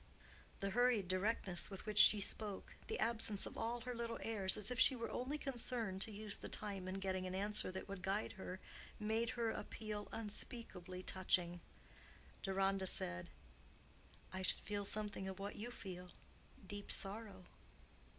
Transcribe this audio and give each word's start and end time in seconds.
The 0.61 0.71
hurried 0.71 1.07
directness 1.07 1.69
with 1.69 1.85
which 1.85 1.99
she 1.99 2.19
spoke—the 2.19 2.97
absence 2.97 3.45
of 3.45 3.55
all 3.55 3.81
her 3.81 3.93
little 3.93 4.17
airs, 4.23 4.57
as 4.57 4.71
if 4.71 4.79
she 4.79 4.95
were 4.95 5.11
only 5.11 5.37
concerned 5.37 6.01
to 6.01 6.11
use 6.11 6.37
the 6.37 6.49
time 6.49 6.87
in 6.87 6.95
getting 6.95 7.27
an 7.27 7.35
answer 7.35 7.69
that 7.71 7.87
would 7.87 8.01
guide 8.01 8.31
her, 8.31 8.59
made 8.99 9.29
her 9.37 9.51
appeal 9.51 10.07
unspeakably 10.11 11.03
touching. 11.03 11.61
Deronda 12.41 12.87
said, 12.87 13.29
"I 14.33 14.41
should 14.41 14.61
feel 14.61 14.85
something 14.85 15.27
of 15.27 15.37
what 15.37 15.55
you 15.55 15.69
feel—deep 15.69 16.91
sorrow." 16.91 17.45